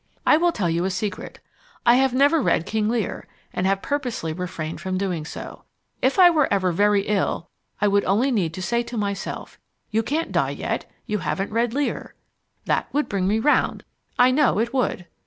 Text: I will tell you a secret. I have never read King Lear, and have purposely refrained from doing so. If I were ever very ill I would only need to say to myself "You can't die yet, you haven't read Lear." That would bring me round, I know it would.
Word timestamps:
I 0.25 0.35
will 0.35 0.51
tell 0.51 0.67
you 0.67 0.83
a 0.83 0.89
secret. 0.89 1.37
I 1.85 1.93
have 1.97 2.11
never 2.11 2.41
read 2.41 2.65
King 2.65 2.89
Lear, 2.89 3.27
and 3.53 3.67
have 3.67 3.83
purposely 3.83 4.33
refrained 4.33 4.81
from 4.81 4.97
doing 4.97 5.25
so. 5.25 5.63
If 6.01 6.17
I 6.17 6.27
were 6.31 6.51
ever 6.51 6.71
very 6.71 7.01
ill 7.03 7.51
I 7.79 7.87
would 7.87 8.03
only 8.05 8.31
need 8.31 8.51
to 8.55 8.63
say 8.63 8.81
to 8.81 8.97
myself 8.97 9.59
"You 9.91 10.01
can't 10.01 10.31
die 10.31 10.49
yet, 10.57 10.89
you 11.05 11.19
haven't 11.19 11.51
read 11.51 11.75
Lear." 11.75 12.15
That 12.65 12.91
would 12.91 13.07
bring 13.09 13.27
me 13.27 13.37
round, 13.37 13.83
I 14.17 14.31
know 14.31 14.57
it 14.57 14.73
would. 14.73 15.05